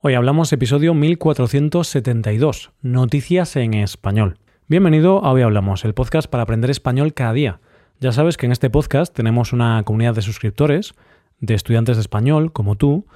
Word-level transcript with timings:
Hoy 0.00 0.14
hablamos 0.14 0.52
episodio 0.52 0.94
1472, 0.94 2.70
Noticias 2.82 3.56
en 3.56 3.74
Español. 3.74 4.38
Bienvenido 4.68 5.24
a 5.24 5.32
Hoy 5.32 5.42
Hablamos, 5.42 5.84
el 5.84 5.92
podcast 5.92 6.30
para 6.30 6.44
aprender 6.44 6.70
español 6.70 7.14
cada 7.14 7.32
día. 7.32 7.60
Ya 7.98 8.12
sabes 8.12 8.36
que 8.36 8.46
en 8.46 8.52
este 8.52 8.70
podcast 8.70 9.12
tenemos 9.12 9.52
una 9.52 9.82
comunidad 9.82 10.14
de 10.14 10.22
suscriptores, 10.22 10.94
de 11.40 11.54
estudiantes 11.54 11.96
de 11.96 12.02
español, 12.02 12.52
como 12.52 12.76
tú, 12.76 13.06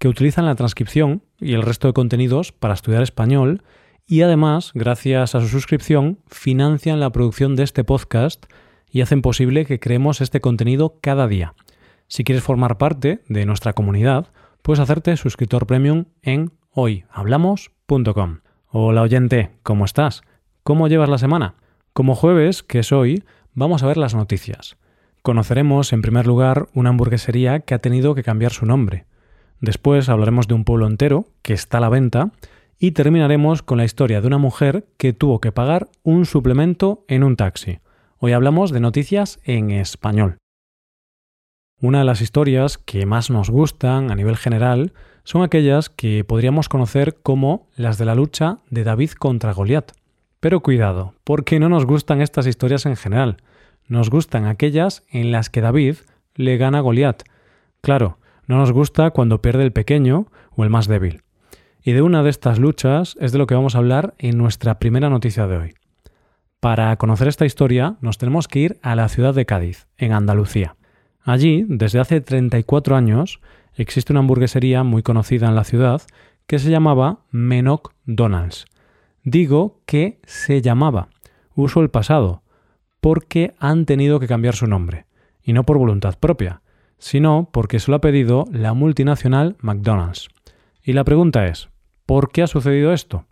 que 0.00 0.08
utilizan 0.08 0.44
la 0.44 0.56
transcripción 0.56 1.22
y 1.38 1.52
el 1.52 1.62
resto 1.62 1.86
de 1.86 1.94
contenidos 1.94 2.50
para 2.50 2.74
estudiar 2.74 3.04
español 3.04 3.62
y 4.08 4.22
además, 4.22 4.72
gracias 4.74 5.36
a 5.36 5.40
su 5.40 5.46
suscripción, 5.46 6.18
financian 6.26 6.98
la 6.98 7.12
producción 7.12 7.54
de 7.54 7.62
este 7.62 7.84
podcast 7.84 8.46
y 8.90 9.02
hacen 9.02 9.22
posible 9.22 9.64
que 9.64 9.78
creemos 9.78 10.20
este 10.20 10.40
contenido 10.40 10.98
cada 11.00 11.28
día. 11.28 11.54
Si 12.08 12.24
quieres 12.24 12.42
formar 12.42 12.78
parte 12.78 13.22
de 13.28 13.46
nuestra 13.46 13.74
comunidad, 13.74 14.32
puedes 14.62 14.80
hacerte 14.80 15.16
suscriptor 15.16 15.66
premium 15.66 16.06
en 16.22 16.52
hoyhablamos.com. 16.70 18.38
Hola 18.68 19.02
oyente, 19.02 19.50
¿cómo 19.62 19.84
estás? 19.84 20.22
¿Cómo 20.62 20.88
llevas 20.88 21.08
la 21.08 21.18
semana? 21.18 21.56
Como 21.92 22.14
jueves, 22.14 22.62
que 22.62 22.78
es 22.78 22.92
hoy, 22.92 23.24
vamos 23.52 23.82
a 23.82 23.86
ver 23.86 23.96
las 23.96 24.14
noticias. 24.14 24.76
Conoceremos, 25.22 25.92
en 25.92 26.02
primer 26.02 26.26
lugar, 26.26 26.68
una 26.74 26.90
hamburguesería 26.90 27.60
que 27.60 27.74
ha 27.74 27.80
tenido 27.80 28.14
que 28.14 28.22
cambiar 28.22 28.52
su 28.52 28.64
nombre. 28.64 29.06
Después 29.60 30.08
hablaremos 30.08 30.48
de 30.48 30.54
un 30.54 30.64
pueblo 30.64 30.86
entero 30.86 31.28
que 31.42 31.52
está 31.52 31.78
a 31.78 31.82
la 31.82 31.88
venta 31.88 32.32
y 32.78 32.92
terminaremos 32.92 33.62
con 33.62 33.78
la 33.78 33.84
historia 33.84 34.20
de 34.20 34.26
una 34.26 34.38
mujer 34.38 34.86
que 34.96 35.12
tuvo 35.12 35.40
que 35.40 35.52
pagar 35.52 35.88
un 36.02 36.24
suplemento 36.24 37.04
en 37.08 37.22
un 37.22 37.36
taxi. 37.36 37.78
Hoy 38.18 38.32
hablamos 38.32 38.70
de 38.70 38.80
noticias 38.80 39.38
en 39.44 39.70
español. 39.70 40.38
Una 41.82 41.98
de 41.98 42.04
las 42.04 42.20
historias 42.20 42.78
que 42.78 43.06
más 43.06 43.28
nos 43.28 43.50
gustan 43.50 44.12
a 44.12 44.14
nivel 44.14 44.36
general 44.36 44.92
son 45.24 45.42
aquellas 45.42 45.90
que 45.90 46.22
podríamos 46.22 46.68
conocer 46.68 47.16
como 47.24 47.66
las 47.74 47.98
de 47.98 48.04
la 48.04 48.14
lucha 48.14 48.58
de 48.70 48.84
David 48.84 49.10
contra 49.18 49.52
Goliat. 49.52 49.90
Pero 50.38 50.60
cuidado, 50.60 51.14
porque 51.24 51.58
no 51.58 51.68
nos 51.68 51.84
gustan 51.84 52.20
estas 52.20 52.46
historias 52.46 52.86
en 52.86 52.94
general. 52.94 53.38
Nos 53.88 54.10
gustan 54.10 54.44
aquellas 54.44 55.02
en 55.10 55.32
las 55.32 55.50
que 55.50 55.60
David 55.60 55.96
le 56.36 56.56
gana 56.56 56.78
a 56.78 56.82
Goliat. 56.82 57.24
Claro, 57.80 58.18
no 58.46 58.58
nos 58.58 58.70
gusta 58.70 59.10
cuando 59.10 59.42
pierde 59.42 59.64
el 59.64 59.72
pequeño 59.72 60.28
o 60.52 60.62
el 60.62 60.70
más 60.70 60.86
débil. 60.86 61.22
Y 61.82 61.90
de 61.90 62.02
una 62.02 62.22
de 62.22 62.30
estas 62.30 62.60
luchas 62.60 63.16
es 63.18 63.32
de 63.32 63.38
lo 63.38 63.48
que 63.48 63.56
vamos 63.56 63.74
a 63.74 63.78
hablar 63.78 64.14
en 64.18 64.38
nuestra 64.38 64.78
primera 64.78 65.10
noticia 65.10 65.48
de 65.48 65.56
hoy. 65.56 65.74
Para 66.60 66.94
conocer 66.94 67.26
esta 67.26 67.44
historia 67.44 67.96
nos 68.00 68.18
tenemos 68.18 68.46
que 68.46 68.60
ir 68.60 68.78
a 68.82 68.94
la 68.94 69.08
ciudad 69.08 69.34
de 69.34 69.46
Cádiz, 69.46 69.88
en 69.98 70.12
Andalucía. 70.12 70.76
Allí, 71.24 71.64
desde 71.68 72.00
hace 72.00 72.20
34 72.20 72.96
años, 72.96 73.40
existe 73.74 74.12
una 74.12 74.20
hamburguesería 74.20 74.82
muy 74.82 75.02
conocida 75.02 75.48
en 75.48 75.54
la 75.54 75.64
ciudad 75.64 76.02
que 76.46 76.58
se 76.58 76.70
llamaba 76.70 77.20
Menoc 77.30 77.94
Donalds. 78.04 78.66
Digo 79.22 79.80
que 79.86 80.20
se 80.26 80.62
llamaba, 80.62 81.08
uso 81.54 81.80
el 81.80 81.90
pasado, 81.90 82.42
porque 83.00 83.54
han 83.58 83.86
tenido 83.86 84.18
que 84.18 84.26
cambiar 84.26 84.56
su 84.56 84.66
nombre, 84.66 85.06
y 85.42 85.52
no 85.52 85.64
por 85.64 85.78
voluntad 85.78 86.18
propia, 86.18 86.62
sino 86.98 87.48
porque 87.52 87.78
se 87.78 87.90
lo 87.90 87.96
ha 87.96 88.00
pedido 88.00 88.44
la 88.50 88.74
multinacional 88.74 89.56
McDonald's. 89.60 90.28
Y 90.82 90.92
la 90.92 91.04
pregunta 91.04 91.46
es, 91.46 91.68
¿por 92.04 92.30
qué 92.32 92.42
ha 92.42 92.46
sucedido 92.48 92.92
esto? 92.92 93.24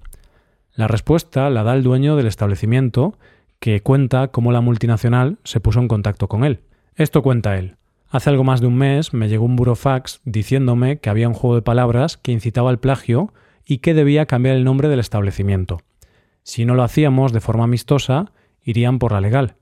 La 0.75 0.87
respuesta 0.87 1.51
la 1.51 1.65
da 1.65 1.75
el 1.75 1.83
dueño 1.83 2.17
del 2.17 2.27
establecimiento, 2.27 3.19
que 3.59 3.81
cuenta 3.81 4.29
cómo 4.29 4.53
la 4.53 4.61
multinacional 4.61 5.39
se 5.45 5.61
puso 5.61 5.81
en 5.81 5.89
contacto 5.89 6.29
con 6.29 6.45
él. 6.45 6.61
Esto 6.95 7.23
cuenta 7.23 7.59
él. 7.59 7.77
Hace 8.13 8.29
algo 8.29 8.43
más 8.43 8.61
de 8.61 8.67
un 8.67 8.77
mes 8.77 9.15
me 9.15 9.29
llegó 9.29 9.45
un 9.45 9.55
burofax 9.55 10.21
diciéndome 10.25 10.99
que 10.99 11.11
había 11.11 11.29
un 11.29 11.35
juego 11.35 11.55
de 11.55 11.63
palabras 11.63 12.17
que 12.17 12.33
incitaba 12.33 12.69
al 12.71 12.81
plagio 12.81 13.33
y 13.65 13.79
que 13.79 13.95
debía 13.95 14.27
cambiar 14.27 14.57
el 14.57 14.65
nombre 14.65 14.89
del 14.89 14.99
establecimiento. 14.99 15.79
Si 16.43 16.65
no 16.65 16.75
lo 16.75 16.83
hacíamos 16.83 17.33
de 17.33 17.41
forma 17.41 17.65
amistosa, 17.65 18.33
irían 18.65 18.99
por 18.99 19.13
la 19.13 19.21
legal. 19.21 19.55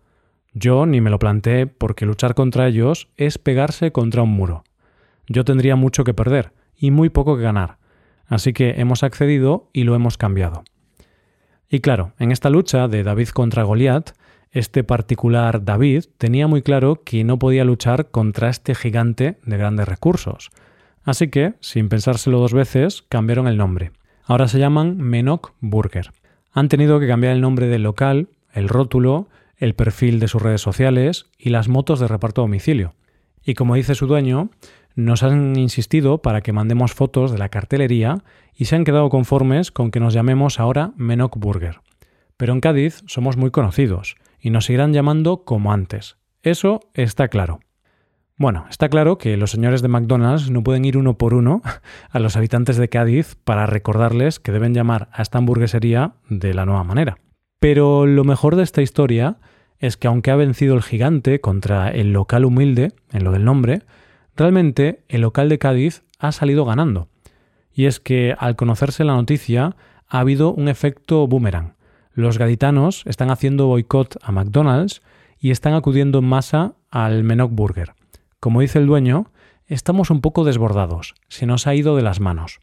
Yo 0.54 0.86
ni 0.86 1.02
me 1.02 1.10
lo 1.10 1.18
planteé 1.18 1.66
porque 1.66 2.06
luchar 2.06 2.34
contra 2.34 2.66
ellos 2.66 3.08
es 3.18 3.36
pegarse 3.36 3.92
contra 3.92 4.22
un 4.22 4.30
muro. 4.30 4.64
Yo 5.26 5.44
tendría 5.44 5.76
mucho 5.76 6.04
que 6.04 6.14
perder 6.14 6.54
y 6.74 6.90
muy 6.90 7.10
poco 7.10 7.36
que 7.36 7.42
ganar, 7.42 7.76
así 8.28 8.54
que 8.54 8.80
hemos 8.80 9.02
accedido 9.02 9.68
y 9.74 9.84
lo 9.84 9.94
hemos 9.94 10.16
cambiado. 10.16 10.64
Y 11.68 11.80
claro, 11.80 12.12
en 12.18 12.32
esta 12.32 12.48
lucha 12.48 12.88
de 12.88 13.02
David 13.02 13.28
contra 13.28 13.62
Goliat, 13.62 14.12
este 14.52 14.84
particular 14.84 15.64
David 15.64 16.04
tenía 16.16 16.46
muy 16.46 16.62
claro 16.62 17.02
que 17.04 17.24
no 17.24 17.38
podía 17.38 17.64
luchar 17.64 18.10
contra 18.10 18.48
este 18.48 18.74
gigante 18.74 19.38
de 19.44 19.56
grandes 19.56 19.88
recursos. 19.88 20.50
Así 21.04 21.28
que, 21.28 21.54
sin 21.60 21.88
pensárselo 21.88 22.38
dos 22.38 22.52
veces, 22.52 23.02
cambiaron 23.08 23.48
el 23.48 23.56
nombre. 23.56 23.92
Ahora 24.24 24.48
se 24.48 24.58
llaman 24.58 24.98
Menoc 24.98 25.52
Burger. 25.60 26.12
Han 26.52 26.68
tenido 26.68 27.00
que 27.00 27.08
cambiar 27.08 27.34
el 27.34 27.40
nombre 27.40 27.66
del 27.66 27.82
local, 27.82 28.28
el 28.52 28.68
rótulo, 28.68 29.28
el 29.56 29.74
perfil 29.74 30.20
de 30.20 30.28
sus 30.28 30.42
redes 30.42 30.60
sociales 30.60 31.26
y 31.38 31.50
las 31.50 31.68
motos 31.68 32.00
de 32.00 32.08
reparto 32.08 32.42
a 32.42 32.44
domicilio. 32.44 32.94
Y 33.44 33.54
como 33.54 33.74
dice 33.74 33.94
su 33.94 34.06
dueño, 34.06 34.50
nos 34.94 35.22
han 35.22 35.56
insistido 35.56 36.18
para 36.18 36.40
que 36.40 36.52
mandemos 36.52 36.92
fotos 36.92 37.32
de 37.32 37.38
la 37.38 37.48
cartelería 37.48 38.22
y 38.54 38.66
se 38.66 38.76
han 38.76 38.84
quedado 38.84 39.08
conformes 39.08 39.70
con 39.70 39.90
que 39.90 40.00
nos 40.00 40.14
llamemos 40.14 40.58
ahora 40.58 40.92
Menoc 40.96 41.38
Burger. 41.38 41.80
Pero 42.36 42.52
en 42.52 42.60
Cádiz 42.60 43.02
somos 43.06 43.36
muy 43.36 43.50
conocidos 43.50 44.16
y 44.40 44.50
nos 44.50 44.66
seguirán 44.66 44.92
llamando 44.92 45.44
como 45.44 45.72
antes. 45.72 46.16
Eso 46.42 46.80
está 46.94 47.28
claro. 47.28 47.60
Bueno, 48.36 48.66
está 48.70 48.88
claro 48.88 49.18
que 49.18 49.36
los 49.36 49.50
señores 49.50 49.82
de 49.82 49.88
McDonald's 49.88 50.48
no 50.50 50.62
pueden 50.62 50.84
ir 50.84 50.96
uno 50.96 51.18
por 51.18 51.34
uno 51.34 51.60
a 52.10 52.18
los 52.20 52.36
habitantes 52.36 52.76
de 52.76 52.88
Cádiz 52.88 53.34
para 53.42 53.66
recordarles 53.66 54.38
que 54.38 54.52
deben 54.52 54.74
llamar 54.74 55.08
a 55.12 55.22
esta 55.22 55.38
hamburguesería 55.38 56.12
de 56.28 56.54
la 56.54 56.64
nueva 56.64 56.84
manera. 56.84 57.18
Pero 57.58 58.06
lo 58.06 58.22
mejor 58.22 58.54
de 58.54 58.62
esta 58.62 58.80
historia 58.80 59.38
es 59.78 59.96
que 59.96 60.06
aunque 60.06 60.30
ha 60.30 60.36
vencido 60.36 60.76
el 60.76 60.82
gigante 60.82 61.40
contra 61.40 61.90
el 61.90 62.12
local 62.12 62.44
humilde, 62.44 62.92
en 63.12 63.24
lo 63.24 63.32
del 63.32 63.44
nombre, 63.44 63.82
realmente 64.36 65.04
el 65.08 65.22
local 65.22 65.48
de 65.48 65.58
Cádiz 65.58 66.04
ha 66.20 66.30
salido 66.30 66.64
ganando. 66.64 67.08
Y 67.72 67.86
es 67.86 67.98
que 67.98 68.34
al 68.38 68.54
conocerse 68.54 69.04
la 69.04 69.14
noticia 69.14 69.76
ha 70.08 70.20
habido 70.20 70.52
un 70.52 70.68
efecto 70.68 71.26
boomerang. 71.26 71.74
Los 72.18 72.36
gaditanos 72.36 73.04
están 73.06 73.30
haciendo 73.30 73.68
boicot 73.68 74.16
a 74.22 74.32
McDonald's 74.32 75.02
y 75.38 75.52
están 75.52 75.74
acudiendo 75.74 76.18
en 76.18 76.24
masa 76.24 76.74
al 76.90 77.22
Menoc 77.22 77.52
Burger. 77.52 77.92
Como 78.40 78.60
dice 78.60 78.80
el 78.80 78.88
dueño, 78.88 79.30
estamos 79.68 80.10
un 80.10 80.20
poco 80.20 80.42
desbordados, 80.42 81.14
se 81.28 81.46
nos 81.46 81.68
ha 81.68 81.76
ido 81.76 81.94
de 81.94 82.02
las 82.02 82.18
manos. 82.18 82.58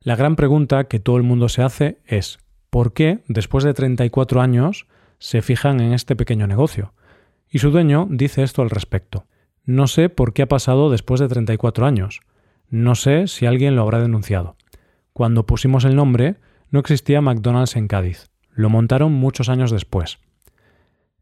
La 0.00 0.16
gran 0.16 0.34
pregunta 0.34 0.88
que 0.88 0.98
todo 0.98 1.18
el 1.18 1.22
mundo 1.22 1.48
se 1.48 1.62
hace 1.62 2.00
es 2.04 2.40
¿por 2.68 2.92
qué, 2.92 3.22
después 3.28 3.62
de 3.62 3.74
34 3.74 4.40
años, 4.40 4.88
se 5.20 5.40
fijan 5.40 5.78
en 5.78 5.92
este 5.92 6.16
pequeño 6.16 6.48
negocio? 6.48 6.92
Y 7.48 7.60
su 7.60 7.70
dueño 7.70 8.08
dice 8.10 8.42
esto 8.42 8.60
al 8.60 8.70
respecto. 8.70 9.24
No 9.64 9.86
sé 9.86 10.08
por 10.08 10.32
qué 10.32 10.42
ha 10.42 10.48
pasado 10.48 10.90
después 10.90 11.20
de 11.20 11.28
34 11.28 11.86
años. 11.86 12.22
No 12.70 12.96
sé 12.96 13.28
si 13.28 13.46
alguien 13.46 13.76
lo 13.76 13.82
habrá 13.82 14.00
denunciado. 14.00 14.56
Cuando 15.12 15.46
pusimos 15.46 15.84
el 15.84 15.94
nombre, 15.94 16.38
no 16.72 16.80
existía 16.80 17.20
McDonald's 17.20 17.76
en 17.76 17.86
Cádiz. 17.86 18.30
Lo 18.60 18.68
montaron 18.68 19.14
muchos 19.14 19.48
años 19.48 19.70
después. 19.70 20.18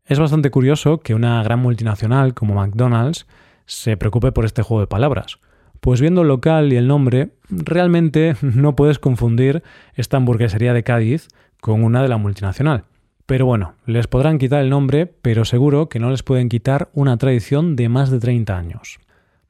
Es 0.05 0.19
bastante 0.19 0.51
curioso 0.51 0.99
que 0.99 1.15
una 1.15 1.41
gran 1.45 1.61
multinacional 1.61 2.35
como 2.35 2.55
McDonald's 2.55 3.29
se 3.65 3.97
preocupe 3.97 4.33
por 4.33 4.45
este 4.45 4.63
juego 4.63 4.81
de 4.81 4.89
palabras, 4.89 5.39
pues 5.79 6.01
viendo 6.01 6.23
el 6.23 6.29
local 6.29 6.73
y 6.73 6.77
el 6.77 6.89
nombre, 6.89 7.31
realmente 7.49 8.35
no 8.43 8.75
puedes 8.75 8.99
confundir 8.99 9.63
esta 9.95 10.17
hamburguesería 10.17 10.73
de 10.75 10.83
Cádiz 10.83 11.29
con 11.61 11.85
una 11.85 12.03
de 12.03 12.09
la 12.09 12.17
multinacional. 12.17 12.87
Pero 13.25 13.47
bueno, 13.47 13.75
les 13.87 14.09
podrán 14.09 14.39
quitar 14.39 14.61
el 14.61 14.71
nombre, 14.71 15.07
pero 15.07 15.45
seguro 15.45 15.89
que 15.89 16.01
no 16.01 16.11
les 16.11 16.25
pueden 16.25 16.49
quitar 16.49 16.91
una 16.93 17.19
tradición 17.19 17.77
de 17.77 17.89
más 17.89 18.11
de 18.11 18.19
30 18.19 18.59
años. 18.59 18.99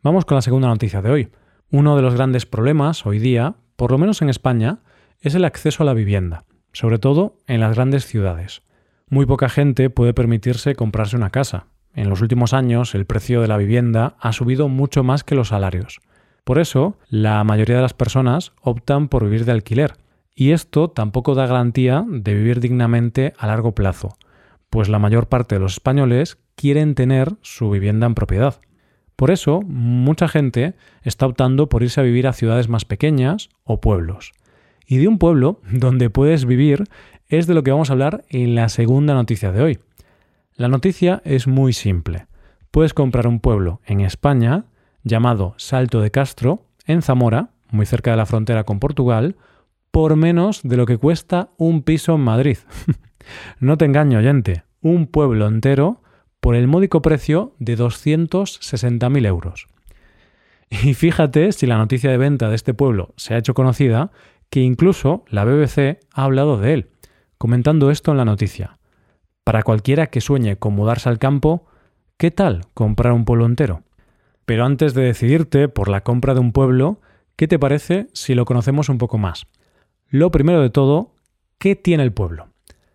Vamos 0.02 0.26
con 0.26 0.34
la 0.34 0.42
segunda 0.42 0.68
noticia 0.68 1.00
de 1.00 1.10
hoy. 1.10 1.28
Uno 1.70 1.96
de 1.96 2.02
los 2.02 2.12
grandes 2.12 2.44
problemas 2.44 3.06
hoy 3.06 3.18
día, 3.18 3.54
por 3.76 3.92
lo 3.92 3.96
menos 3.96 4.20
en 4.20 4.28
España, 4.28 4.80
es 5.22 5.34
el 5.34 5.46
acceso 5.46 5.82
a 5.82 5.86
la 5.86 5.94
vivienda 5.94 6.44
sobre 6.72 6.98
todo 6.98 7.36
en 7.46 7.60
las 7.60 7.74
grandes 7.74 8.06
ciudades. 8.06 8.62
Muy 9.08 9.26
poca 9.26 9.48
gente 9.48 9.90
puede 9.90 10.14
permitirse 10.14 10.74
comprarse 10.74 11.16
una 11.16 11.30
casa. 11.30 11.66
En 11.94 12.10
los 12.10 12.20
últimos 12.20 12.52
años 12.52 12.94
el 12.94 13.06
precio 13.06 13.40
de 13.40 13.48
la 13.48 13.56
vivienda 13.56 14.16
ha 14.20 14.32
subido 14.32 14.68
mucho 14.68 15.02
más 15.02 15.24
que 15.24 15.34
los 15.34 15.48
salarios. 15.48 16.00
Por 16.44 16.58
eso, 16.58 16.96
la 17.08 17.42
mayoría 17.44 17.76
de 17.76 17.82
las 17.82 17.94
personas 17.94 18.52
optan 18.62 19.08
por 19.08 19.24
vivir 19.24 19.44
de 19.44 19.52
alquiler. 19.52 19.96
Y 20.34 20.52
esto 20.52 20.88
tampoco 20.88 21.34
da 21.34 21.46
garantía 21.46 22.06
de 22.08 22.34
vivir 22.34 22.60
dignamente 22.60 23.34
a 23.38 23.46
largo 23.46 23.74
plazo, 23.74 24.16
pues 24.70 24.88
la 24.88 24.98
mayor 24.98 25.28
parte 25.28 25.56
de 25.56 25.60
los 25.60 25.72
españoles 25.72 26.38
quieren 26.54 26.94
tener 26.94 27.34
su 27.42 27.70
vivienda 27.70 28.06
en 28.06 28.14
propiedad. 28.14 28.60
Por 29.16 29.30
eso, 29.30 29.62
mucha 29.62 30.28
gente 30.28 30.74
está 31.02 31.26
optando 31.26 31.68
por 31.68 31.82
irse 31.82 32.00
a 32.00 32.04
vivir 32.04 32.28
a 32.28 32.32
ciudades 32.32 32.68
más 32.68 32.84
pequeñas 32.84 33.48
o 33.64 33.80
pueblos. 33.80 34.32
Y 34.90 34.96
de 34.96 35.06
un 35.06 35.18
pueblo 35.18 35.60
donde 35.70 36.08
puedes 36.08 36.46
vivir 36.46 36.84
es 37.28 37.46
de 37.46 37.52
lo 37.52 37.62
que 37.62 37.70
vamos 37.70 37.90
a 37.90 37.92
hablar 37.92 38.24
en 38.30 38.54
la 38.54 38.70
segunda 38.70 39.12
noticia 39.12 39.52
de 39.52 39.62
hoy. 39.62 39.78
La 40.54 40.68
noticia 40.68 41.20
es 41.26 41.46
muy 41.46 41.74
simple. 41.74 42.26
Puedes 42.70 42.94
comprar 42.94 43.26
un 43.26 43.38
pueblo 43.38 43.82
en 43.84 44.00
España 44.00 44.64
llamado 45.04 45.52
Salto 45.58 46.00
de 46.00 46.10
Castro, 46.10 46.64
en 46.86 47.02
Zamora, 47.02 47.50
muy 47.70 47.84
cerca 47.84 48.12
de 48.12 48.16
la 48.16 48.24
frontera 48.24 48.64
con 48.64 48.80
Portugal, 48.80 49.36
por 49.90 50.16
menos 50.16 50.62
de 50.62 50.78
lo 50.78 50.86
que 50.86 50.96
cuesta 50.96 51.50
un 51.58 51.82
piso 51.82 52.14
en 52.14 52.22
Madrid. 52.22 52.56
no 53.60 53.76
te 53.76 53.84
engaño, 53.84 54.18
oyente, 54.18 54.64
un 54.80 55.06
pueblo 55.06 55.46
entero 55.48 56.00
por 56.40 56.54
el 56.54 56.66
módico 56.66 57.02
precio 57.02 57.54
de 57.58 57.76
260.000 57.76 59.26
euros. 59.26 59.66
Y 60.70 60.94
fíjate 60.94 61.52
si 61.52 61.66
la 61.66 61.78
noticia 61.78 62.10
de 62.10 62.18
venta 62.18 62.48
de 62.48 62.54
este 62.54 62.74
pueblo 62.74 63.12
se 63.16 63.34
ha 63.34 63.38
hecho 63.38 63.54
conocida, 63.54 64.10
que 64.50 64.60
incluso 64.60 65.24
la 65.28 65.44
BBC 65.44 66.00
ha 66.12 66.24
hablado 66.24 66.58
de 66.58 66.72
él, 66.74 66.90
comentando 67.36 67.90
esto 67.90 68.10
en 68.10 68.16
la 68.16 68.24
noticia. 68.24 68.78
Para 69.44 69.62
cualquiera 69.62 70.08
que 70.08 70.20
sueñe 70.20 70.56
con 70.56 70.74
mudarse 70.74 71.08
al 71.08 71.18
campo, 71.18 71.66
¿qué 72.16 72.30
tal 72.30 72.66
comprar 72.74 73.12
un 73.12 73.24
pueblo 73.24 73.46
entero? 73.46 73.82
Pero 74.44 74.64
antes 74.64 74.94
de 74.94 75.02
decidirte 75.02 75.68
por 75.68 75.88
la 75.88 76.02
compra 76.02 76.34
de 76.34 76.40
un 76.40 76.52
pueblo, 76.52 77.00
¿qué 77.36 77.48
te 77.48 77.58
parece 77.58 78.08
si 78.12 78.34
lo 78.34 78.44
conocemos 78.44 78.88
un 78.88 78.98
poco 78.98 79.18
más? 79.18 79.46
Lo 80.08 80.30
primero 80.30 80.60
de 80.60 80.70
todo, 80.70 81.14
¿qué 81.58 81.76
tiene 81.76 82.02
el 82.02 82.12
pueblo? 82.12 82.48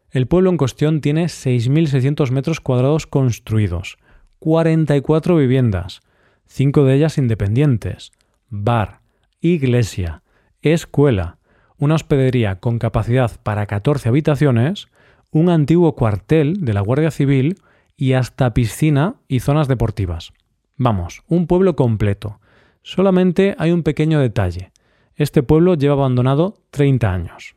El 0.09 0.27
pueblo 0.27 0.49
en 0.49 0.57
cuestión 0.57 1.01
tiene 1.01 1.25
6.600 1.25 2.31
metros 2.31 2.59
cuadrados 2.59 3.07
construidos, 3.07 3.97
44 4.39 5.37
viviendas, 5.37 6.01
5 6.45 6.85
de 6.85 6.95
ellas 6.95 7.17
independientes, 7.17 8.11
bar, 8.49 9.01
iglesia, 9.41 10.21
escuela, 10.61 11.37
una 11.77 11.95
hospedería 11.95 12.59
con 12.59 12.79
capacidad 12.79 13.31
para 13.41 13.65
14 13.65 14.09
habitaciones, 14.09 14.87
un 15.31 15.49
antiguo 15.49 15.95
cuartel 15.95 16.63
de 16.65 16.73
la 16.73 16.81
Guardia 16.81 17.11
Civil 17.11 17.57
y 17.97 18.13
hasta 18.13 18.53
piscina 18.53 19.15
y 19.27 19.39
zonas 19.39 19.67
deportivas. 19.67 20.33
Vamos, 20.77 21.23
un 21.27 21.47
pueblo 21.47 21.75
completo. 21.75 22.39
Solamente 22.81 23.55
hay 23.57 23.71
un 23.71 23.83
pequeño 23.83 24.19
detalle. 24.19 24.71
Este 25.15 25.43
pueblo 25.43 25.75
lleva 25.75 25.93
abandonado 25.93 26.57
30 26.71 27.11
años. 27.11 27.55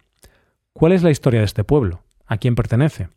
¿Cuál 0.73 0.93
es 0.93 1.03
la 1.03 1.11
historia 1.11 1.41
de 1.41 1.47
este 1.47 1.65
pueblo? 1.65 2.03
¿A 2.27 2.37
quién 2.37 2.55
pertenece? 2.55 3.09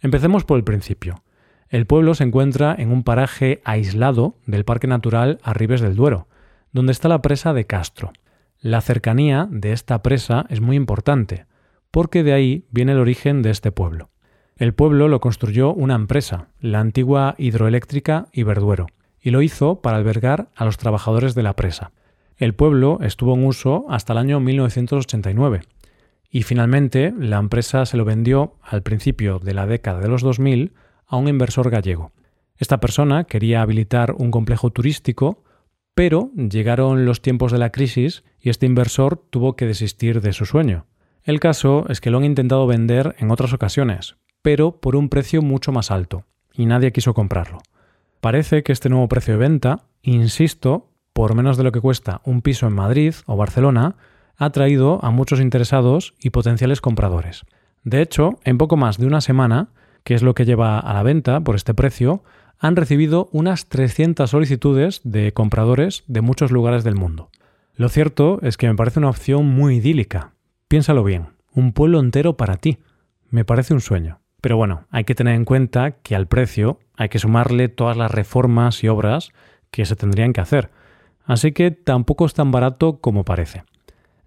Empecemos 0.00 0.44
por 0.44 0.58
el 0.58 0.64
principio. 0.64 1.22
El 1.68 1.86
pueblo 1.86 2.14
se 2.14 2.24
encuentra 2.24 2.74
en 2.76 2.90
un 2.90 3.04
paraje 3.04 3.60
aislado 3.64 4.34
del 4.46 4.64
Parque 4.64 4.88
Natural 4.88 5.38
Arribes 5.42 5.80
del 5.80 5.94
Duero, 5.94 6.26
donde 6.72 6.90
está 6.90 7.08
la 7.08 7.22
presa 7.22 7.52
de 7.52 7.64
Castro. 7.64 8.12
La 8.60 8.82
cercanía 8.82 9.48
de 9.50 9.72
esta 9.72 10.02
presa 10.02 10.44
es 10.50 10.60
muy 10.60 10.76
importante, 10.76 11.46
porque 11.90 12.22
de 12.22 12.34
ahí 12.34 12.66
viene 12.70 12.92
el 12.92 12.98
origen 12.98 13.40
de 13.40 13.48
este 13.48 13.72
pueblo. 13.72 14.10
El 14.56 14.74
pueblo 14.74 15.08
lo 15.08 15.20
construyó 15.20 15.72
una 15.72 15.94
empresa, 15.94 16.48
la 16.60 16.80
antigua 16.80 17.34
hidroeléctrica 17.38 18.28
Iberduero, 18.32 18.88
y 19.18 19.30
lo 19.30 19.40
hizo 19.40 19.80
para 19.80 19.96
albergar 19.96 20.50
a 20.54 20.66
los 20.66 20.76
trabajadores 20.76 21.34
de 21.34 21.42
la 21.42 21.56
presa. 21.56 21.92
El 22.36 22.54
pueblo 22.54 22.98
estuvo 23.00 23.34
en 23.34 23.46
uso 23.46 23.86
hasta 23.88 24.12
el 24.12 24.18
año 24.18 24.40
1989 24.40 25.62
y 26.30 26.42
finalmente 26.42 27.14
la 27.18 27.38
empresa 27.38 27.86
se 27.86 27.96
lo 27.96 28.04
vendió 28.04 28.56
al 28.62 28.82
principio 28.82 29.38
de 29.38 29.54
la 29.54 29.66
década 29.66 30.00
de 30.00 30.08
los 30.08 30.20
2000 30.20 30.74
a 31.06 31.16
un 31.16 31.28
inversor 31.28 31.70
gallego. 31.70 32.12
Esta 32.58 32.78
persona 32.78 33.24
quería 33.24 33.62
habilitar 33.62 34.12
un 34.12 34.30
complejo 34.30 34.70
turístico, 34.70 35.42
pero 36.00 36.30
llegaron 36.34 37.04
los 37.04 37.20
tiempos 37.20 37.52
de 37.52 37.58
la 37.58 37.72
crisis 37.72 38.24
y 38.40 38.48
este 38.48 38.64
inversor 38.64 39.22
tuvo 39.28 39.54
que 39.54 39.66
desistir 39.66 40.22
de 40.22 40.32
su 40.32 40.46
sueño. 40.46 40.86
El 41.24 41.40
caso 41.40 41.84
es 41.90 42.00
que 42.00 42.08
lo 42.08 42.16
han 42.16 42.24
intentado 42.24 42.66
vender 42.66 43.14
en 43.18 43.30
otras 43.30 43.52
ocasiones, 43.52 44.16
pero 44.40 44.80
por 44.80 44.96
un 44.96 45.10
precio 45.10 45.42
mucho 45.42 45.72
más 45.72 45.90
alto, 45.90 46.24
y 46.54 46.64
nadie 46.64 46.92
quiso 46.92 47.12
comprarlo. 47.12 47.58
Parece 48.22 48.62
que 48.62 48.72
este 48.72 48.88
nuevo 48.88 49.08
precio 49.08 49.34
de 49.34 49.40
venta, 49.40 49.88
insisto, 50.00 50.88
por 51.12 51.34
menos 51.34 51.58
de 51.58 51.64
lo 51.64 51.70
que 51.70 51.82
cuesta 51.82 52.22
un 52.24 52.40
piso 52.40 52.66
en 52.66 52.72
Madrid 52.72 53.12
o 53.26 53.36
Barcelona, 53.36 53.96
ha 54.38 54.48
traído 54.52 55.04
a 55.04 55.10
muchos 55.10 55.38
interesados 55.38 56.14
y 56.18 56.30
potenciales 56.30 56.80
compradores. 56.80 57.44
De 57.84 58.00
hecho, 58.00 58.38
en 58.44 58.56
poco 58.56 58.78
más 58.78 58.96
de 58.96 59.06
una 59.06 59.20
semana, 59.20 59.68
que 60.04 60.14
es 60.14 60.22
lo 60.22 60.34
que 60.34 60.44
lleva 60.44 60.78
a 60.78 60.94
la 60.94 61.02
venta 61.02 61.40
por 61.40 61.56
este 61.56 61.74
precio, 61.74 62.22
han 62.58 62.76
recibido 62.76 63.28
unas 63.32 63.66
300 63.66 64.28
solicitudes 64.28 65.00
de 65.04 65.32
compradores 65.32 66.04
de 66.06 66.20
muchos 66.20 66.50
lugares 66.50 66.84
del 66.84 66.94
mundo. 66.94 67.30
Lo 67.74 67.88
cierto 67.88 68.38
es 68.42 68.56
que 68.56 68.68
me 68.68 68.74
parece 68.74 68.98
una 68.98 69.08
opción 69.08 69.46
muy 69.46 69.76
idílica. 69.76 70.32
Piénsalo 70.68 71.02
bien, 71.02 71.28
un 71.52 71.72
pueblo 71.72 71.98
entero 71.98 72.36
para 72.36 72.56
ti. 72.56 72.78
Me 73.30 73.44
parece 73.44 73.72
un 73.72 73.80
sueño. 73.80 74.20
Pero 74.40 74.56
bueno, 74.56 74.86
hay 74.90 75.04
que 75.04 75.14
tener 75.14 75.34
en 75.34 75.44
cuenta 75.44 75.92
que 75.92 76.14
al 76.14 76.26
precio 76.26 76.78
hay 76.96 77.08
que 77.08 77.18
sumarle 77.18 77.68
todas 77.68 77.96
las 77.96 78.10
reformas 78.10 78.82
y 78.84 78.88
obras 78.88 79.30
que 79.70 79.86
se 79.86 79.96
tendrían 79.96 80.32
que 80.32 80.40
hacer. 80.40 80.70
Así 81.24 81.52
que 81.52 81.70
tampoco 81.70 82.26
es 82.26 82.34
tan 82.34 82.50
barato 82.50 83.00
como 83.00 83.24
parece. 83.24 83.64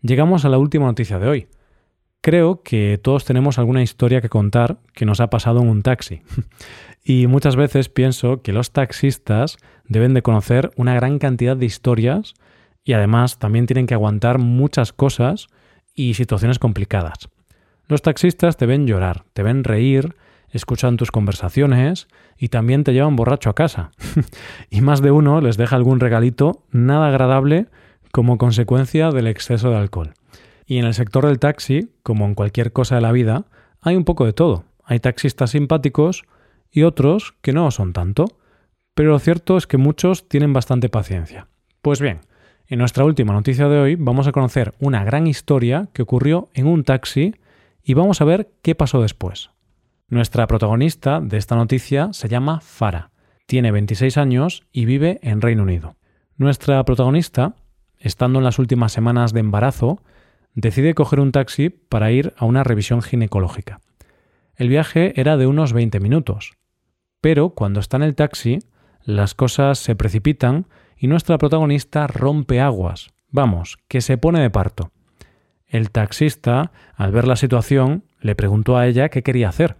Llegamos 0.01 0.45
a 0.45 0.49
la 0.49 0.57
última 0.57 0.85
noticia 0.85 1.19
de 1.19 1.27
hoy. 1.27 1.47
Creo 2.23 2.61
que 2.63 2.97
todos 3.03 3.25
tenemos 3.25 3.59
alguna 3.59 3.83
historia 3.83 4.21
que 4.21 4.29
contar 4.29 4.77
que 4.93 5.05
nos 5.05 5.19
ha 5.19 5.29
pasado 5.29 5.59
en 5.59 5.67
un 5.67 5.81
taxi. 5.81 6.21
y 7.03 7.27
muchas 7.27 7.57
veces 7.57 7.89
pienso 7.89 8.41
que 8.41 8.53
los 8.53 8.71
taxistas 8.71 9.57
deben 9.89 10.13
de 10.13 10.21
conocer 10.21 10.71
una 10.77 10.95
gran 10.95 11.19
cantidad 11.19 11.57
de 11.57 11.65
historias 11.65 12.33
y 12.85 12.93
además 12.93 13.39
también 13.39 13.65
tienen 13.65 13.87
que 13.87 13.93
aguantar 13.93 14.39
muchas 14.39 14.93
cosas 14.93 15.47
y 15.95 16.13
situaciones 16.13 16.59
complicadas. 16.59 17.27
Los 17.89 18.01
taxistas 18.01 18.55
te 18.55 18.67
ven 18.67 18.87
llorar, 18.87 19.25
te 19.33 19.43
ven 19.43 19.65
reír, 19.65 20.15
escuchan 20.49 20.95
tus 20.95 21.11
conversaciones 21.11 22.07
y 22.37 22.47
también 22.47 22.85
te 22.85 22.93
llevan 22.93 23.17
borracho 23.17 23.49
a 23.49 23.55
casa. 23.55 23.91
y 24.69 24.79
más 24.79 25.01
de 25.01 25.11
uno 25.11 25.41
les 25.41 25.57
deja 25.57 25.75
algún 25.75 25.99
regalito 25.99 26.63
nada 26.71 27.09
agradable 27.09 27.65
como 28.13 28.37
consecuencia 28.37 29.09
del 29.09 29.27
exceso 29.27 29.71
de 29.71 29.75
alcohol. 29.75 30.13
Y 30.65 30.77
en 30.77 30.86
el 30.86 30.94
sector 30.94 31.25
del 31.25 31.39
taxi, 31.39 31.89
como 32.04 32.25
en 32.25 32.36
cualquier 32.36 32.71
cosa 32.71 32.95
de 32.95 33.01
la 33.01 33.12
vida, 33.12 33.45
hay 33.81 33.95
un 33.95 34.06
poco 34.06 34.25
de 34.25 34.33
todo. 34.33 34.63
Hay 34.83 35.00
taxistas 35.00 35.51
simpáticos 35.51 36.24
y 36.71 36.83
otros 36.83 37.36
que 37.42 37.54
no 37.54 37.69
son 37.71 37.94
tanto. 37.94 38.25
Pero 38.94 39.12
lo 39.12 39.19
cierto 39.19 39.57
es 39.57 39.68
que 39.68 39.77
muchos 39.77 40.27
tienen 40.30 40.54
bastante 40.54 40.89
paciencia. 40.89 41.48
Pues 41.81 42.00
bien, 42.00 42.21
en 42.68 42.80
nuestra 42.80 43.04
última 43.06 43.33
noticia 43.33 43.68
de 43.68 43.80
hoy 43.80 43.95
vamos 43.95 44.27
a 44.27 44.31
conocer 44.31 44.74
una 44.80 45.04
gran 45.04 45.27
historia 45.27 45.89
que 45.94 46.01
ocurrió 46.01 46.50
en 46.54 46.68
un 46.68 46.83
taxi 46.83 47.36
y 47.83 47.94
vamos 47.94 48.21
a 48.21 48.25
ver 48.25 48.51
qué 48.62 48.75
pasó 48.75 49.01
después. 49.01 49.50
Nuestra 50.07 50.48
protagonista 50.48 51.19
de 51.19 51.38
esta 51.38 51.56
noticia 51.56 52.13
se 52.13 52.30
llama 52.30 52.62
Farah, 52.62 53.12
tiene 53.48 53.71
26 53.71 54.18
años 54.18 54.63
y 54.71 54.86
vive 54.86 55.19
en 55.24 55.42
Reino 55.42 55.63
Unido. 55.63 55.95
Nuestra 56.38 56.83
protagonista 56.86 57.56
estando 58.00 58.39
en 58.39 58.45
las 58.45 58.59
últimas 58.59 58.92
semanas 58.92 59.33
de 59.33 59.39
embarazo, 59.39 60.01
decide 60.55 60.94
coger 60.94 61.19
un 61.19 61.31
taxi 61.31 61.69
para 61.69 62.11
ir 62.11 62.33
a 62.38 62.45
una 62.45 62.63
revisión 62.63 63.01
ginecológica. 63.01 63.81
El 64.56 64.69
viaje 64.69 65.19
era 65.19 65.37
de 65.37 65.47
unos 65.47 65.73
20 65.73 65.99
minutos, 65.99 66.54
pero 67.21 67.51
cuando 67.51 67.80
está 67.80 67.97
en 67.97 68.04
el 68.04 68.16
taxi, 68.16 68.59
las 69.04 69.33
cosas 69.33 69.80
se 69.80 69.95
precipitan 69.95 70.68
y 70.97 71.07
nuestra 71.07 71.37
protagonista 71.37 72.07
rompe 72.07 72.61
aguas, 72.61 73.09
vamos, 73.30 73.78
que 73.87 74.01
se 74.01 74.18
pone 74.18 74.39
de 74.39 74.49
parto. 74.49 74.92
El 75.68 75.89
taxista, 75.89 76.71
al 76.95 77.11
ver 77.11 77.28
la 77.28 77.35
situación, 77.35 78.04
le 78.21 78.35
preguntó 78.35 78.78
a 78.78 78.87
ella 78.87 79.09
qué 79.09 79.23
quería 79.23 79.49
hacer. 79.49 79.75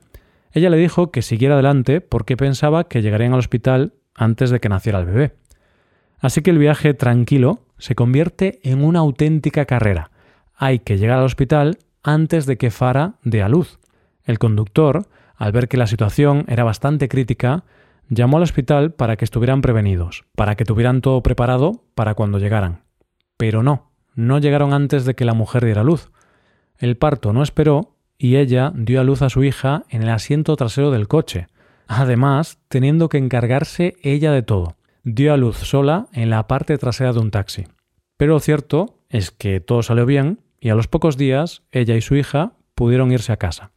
Ella 0.52 0.70
le 0.70 0.78
dijo 0.78 1.12
que 1.12 1.22
siguiera 1.22 1.54
adelante 1.54 2.02
porque 2.02 2.36
pensaba 2.36 2.88
que 2.88 3.02
llegarían 3.02 3.34
al 3.34 3.40
hospital 3.40 3.94
antes 4.16 4.50
de 4.50 4.60
que 4.60 4.70
naciera 4.70 5.00
el 5.00 5.06
bebé. 5.06 5.36
Así 6.20 6.42
que 6.42 6.52
el 6.52 6.58
viaje 6.58 6.94
tranquilo 6.94 7.66
se 7.78 7.96
convierte 7.96 8.60
en 8.64 8.84
una 8.84 9.00
auténtica 9.00 9.66
carrera. 9.66 10.12
Hay 10.66 10.80
que 10.80 10.98
llegar 10.98 11.20
al 11.20 11.26
hospital 11.26 11.78
antes 12.04 12.46
de 12.46 12.58
que 12.58 12.72
Fara 12.72 13.16
dé 13.22 13.44
a 13.44 13.50
luz. 13.50 13.80
El 14.24 14.40
conductor, 14.40 15.08
al 15.36 15.52
ver 15.52 15.68
que 15.68 15.76
la 15.76 15.88
situación 15.88 16.46
era 16.48 16.64
bastante 16.64 17.10
crítica, 17.10 17.66
llamó 18.08 18.38
al 18.38 18.44
hospital 18.44 18.94
para 18.94 19.18
que 19.18 19.26
estuvieran 19.26 19.62
prevenidos, 19.62 20.24
para 20.36 20.56
que 20.56 20.64
tuvieran 20.64 21.02
todo 21.02 21.22
preparado 21.22 21.84
para 21.96 22.14
cuando 22.14 22.40
llegaran. 22.40 22.84
Pero 23.36 23.62
no, 23.62 23.92
no 24.16 24.40
llegaron 24.40 24.72
antes 24.72 25.04
de 25.04 25.16
que 25.16 25.26
la 25.26 25.34
mujer 25.34 25.66
diera 25.66 25.84
luz. 25.84 26.12
El 26.78 26.96
parto 26.96 27.34
no 27.34 27.44
esperó 27.44 27.98
y 28.18 28.38
ella 28.38 28.72
dio 28.74 29.02
a 29.02 29.04
luz 29.04 29.22
a 29.22 29.30
su 29.30 29.44
hija 29.44 29.84
en 29.90 30.02
el 30.02 30.10
asiento 30.12 30.56
trasero 30.56 30.92
del 30.92 31.10
coche, 31.10 31.48
además 31.88 32.58
teniendo 32.70 33.10
que 33.10 33.18
encargarse 33.18 33.98
ella 34.02 34.32
de 34.32 34.44
todo 34.44 34.78
dio 35.04 35.34
a 35.34 35.36
luz 35.36 35.58
sola 35.58 36.08
en 36.14 36.30
la 36.30 36.48
parte 36.48 36.78
trasera 36.78 37.12
de 37.12 37.20
un 37.20 37.32
taxi. 37.32 37.66
Pero 38.16 38.36
lo 38.36 38.40
cierto 38.40 39.00
es 39.10 39.30
que 39.30 39.60
todo 39.60 39.84
salió 39.84 40.06
bien 40.06 40.40
y 40.64 40.70
a 40.70 40.76
los 40.76 40.88
pocos 40.88 41.18
días 41.18 41.62
ella 41.74 41.98
y 41.98 42.02
su 42.02 42.16
hija 42.16 42.54
pudieron 42.74 43.12
irse 43.12 43.34
a 43.34 43.38
casa. 43.38 43.72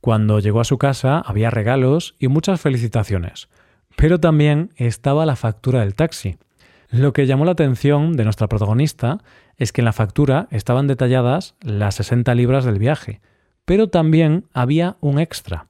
Cuando 0.00 0.40
llegó 0.40 0.60
a 0.60 0.64
su 0.64 0.78
casa 0.78 1.20
había 1.20 1.48
regalos 1.48 2.16
y 2.18 2.26
muchas 2.26 2.60
felicitaciones, 2.60 3.48
pero 3.96 4.18
también 4.18 4.70
estaba 4.74 5.26
la 5.26 5.36
factura 5.36 5.80
del 5.80 5.94
taxi. 5.94 6.36
Lo 6.90 7.12
que 7.12 7.26
llamó 7.26 7.44
la 7.44 7.52
atención 7.52 8.14
de 8.14 8.24
nuestra 8.24 8.48
protagonista 8.48 9.18
es 9.58 9.70
que 9.70 9.80
en 9.80 9.84
la 9.84 9.92
factura 9.92 10.48
estaban 10.50 10.88
detalladas 10.88 11.54
las 11.60 11.94
60 11.94 12.34
libras 12.34 12.64
del 12.64 12.80
viaje, 12.80 13.20
pero 13.64 13.88
también 13.88 14.46
había 14.52 14.96
un 15.00 15.20
extra. 15.20 15.68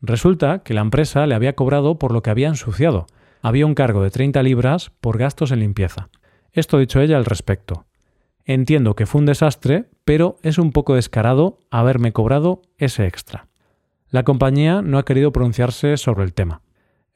Resulta 0.00 0.60
que 0.60 0.72
la 0.72 0.82
empresa 0.82 1.26
le 1.26 1.34
había 1.34 1.56
cobrado 1.56 1.98
por 1.98 2.12
lo 2.12 2.22
que 2.22 2.30
había 2.30 2.46
ensuciado, 2.46 3.06
había 3.42 3.66
un 3.66 3.74
cargo 3.74 4.04
de 4.04 4.10
30 4.10 4.40
libras 4.44 4.92
por 5.00 5.18
gastos 5.18 5.50
en 5.50 5.58
limpieza. 5.58 6.10
Esto 6.52 6.78
dicho 6.78 7.00
ella 7.00 7.16
al 7.16 7.24
respecto. 7.24 7.85
Entiendo 8.46 8.94
que 8.94 9.06
fue 9.06 9.18
un 9.18 9.26
desastre, 9.26 9.90
pero 10.04 10.38
es 10.42 10.56
un 10.58 10.70
poco 10.70 10.94
descarado 10.94 11.58
haberme 11.70 12.12
cobrado 12.12 12.62
ese 12.78 13.06
extra. 13.06 13.48
La 14.08 14.22
compañía 14.22 14.82
no 14.82 14.98
ha 14.98 15.04
querido 15.04 15.32
pronunciarse 15.32 15.96
sobre 15.96 16.24
el 16.24 16.32
tema. 16.32 16.62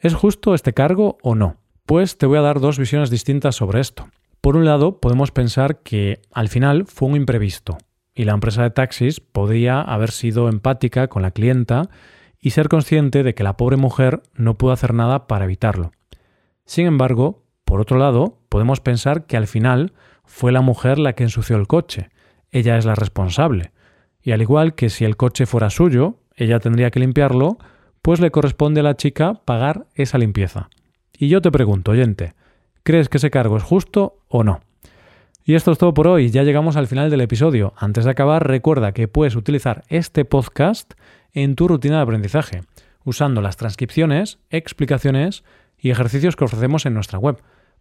¿Es 0.00 0.14
justo 0.14 0.54
este 0.54 0.75
cargo 0.75 1.18
o 1.22 1.37
no? 1.37 1.56
Pues 1.87 2.18
te 2.18 2.26
voy 2.26 2.38
a 2.38 2.42
dar 2.42 2.58
dos 2.58 2.78
visiones 2.78 3.10
distintas 3.10 3.54
sobre 3.54 3.80
esto. 3.80 4.08
Por 4.40 4.56
un 4.56 4.64
lado, 4.64 4.99
podemos 4.99 5.30
pensar 5.30 5.82
que 5.82 6.20
al 6.32 6.49
final 6.49 6.87
fue 6.87 7.08
un 7.08 7.16
imprevisto 7.16 7.78
y 8.12 8.25
la 8.25 8.32
empresa 8.32 8.64
de 8.64 8.70
taxis 8.70 9.20
podría 9.20 9.80
haber 9.80 10.10
sido 10.10 10.49
empática 10.49 11.06
con 11.06 11.22
la 11.22 11.30
clienta 11.30 11.90
y 12.40 12.50
ser 12.50 12.68
consciente 12.68 13.22
de 13.22 13.34
que 13.34 13.44
la 13.44 13.56
pobre 13.56 13.76
mujer 13.76 14.22
no 14.34 14.58
pudo 14.58 14.72
hacer 14.72 14.94
nada 14.94 15.28
para 15.28 15.44
evitarlo. 15.44 15.92
Sin 16.64 16.87
embargo, 16.87 17.44
por 17.64 17.80
otro 17.80 17.99
lado, 17.99 18.39
podemos 18.50 18.80
pensar 18.80 19.25
que 19.25 19.38
al 19.38 19.47
final 19.47 19.95
fue 20.26 20.52
la 20.52 20.61
mujer 20.61 20.99
la 20.99 21.14
que 21.14 21.23
ensució 21.23 21.57
el 21.57 21.66
coche. 21.66 22.11
Ella 22.50 22.76
es 22.76 22.85
la 22.85 22.95
responsable. 22.95 23.73
Y 24.23 24.33
al 24.33 24.42
igual 24.42 24.75
que 24.75 24.90
si 24.90 25.07
el 25.07 25.16
coche 25.16 25.47
fuera 25.47 25.71
suyo, 25.71 26.19
ella 26.37 26.59
tendría 26.59 26.90
que 26.90 27.00
limpiarlo, 27.00 27.57
pues 28.02 28.21
le 28.21 28.30
corresponde 28.30 28.80
a 28.80 28.83
la 28.83 28.97
chica 28.97 29.35
pagar 29.45 29.87
esa 29.95 30.19
limpieza. 30.19 30.69
Y 31.16 31.28
yo 31.28 31.40
te 31.40 31.50
pregunto, 31.50 31.92
oyente, 31.92 32.35
¿crees 32.83 33.09
que 33.09 33.16
ese 33.16 33.30
cargo 33.30 33.57
es 33.57 33.62
justo 33.62 34.19
o 34.28 34.45
no? 34.45 34.61
Y 35.45 35.54
esto 35.54 35.73
es 35.73 35.78
todo 35.78 35.95
por 35.95 36.07
hoy, 36.07 36.30
ya 36.30 36.42
llegamos 36.42 36.76
al 36.76 36.87
final 36.87 37.11
del 37.11 37.23
episodio. 37.23 37.73
Antes 37.76 38.04
de 38.04 38.11
acabar, 38.11 38.47
recuerda 38.47 38.92
que 38.92 39.09
puedes 39.09 39.37
utilizar 39.37 39.85
este 39.88 40.25
podcast 40.25 40.95
en 41.33 41.54
tu 41.57 41.69
rutina 41.69 41.97
de 41.97 42.02
aprendizaje, 42.02 42.62
usando 43.04 43.40
las 43.40 43.57
transcripciones, 43.57 44.38
explicaciones 44.50 45.45
y 45.78 45.90
ejercicios 45.90 46.37
que 46.37 46.45
ofrecemos 46.45 46.85
en 46.87 46.95
nuestra 46.95 47.19
web. 47.19 47.40